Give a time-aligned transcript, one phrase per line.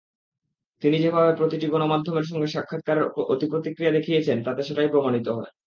[0.81, 3.01] তিনি যেভাবে প্রতিটি গণমাধ্যমের সঙ্গে সাক্ষাৎকারে
[3.25, 5.51] অতি-প্রতিক্রিয়া দেখিয়েছেন, তাতে সেটাই প্রমাণিত হয়।